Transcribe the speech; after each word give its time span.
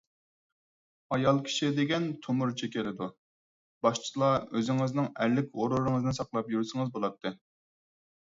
ئايال 1.15 1.41
كىشى 1.47 1.67
دېگەن 1.79 2.07
تومۇرچى 2.23 2.69
كېلىدۇ. 2.75 3.09
باشتىلا 3.87 4.31
ئۆزىڭىزنىڭ 4.59 5.09
ئەرلىك 5.11 5.51
غۇرۇرىڭىزنى 5.59 6.15
ساقلاپ 6.21 6.51
يۈرسىڭىز 6.57 6.93
بولاتتى. 6.97 7.35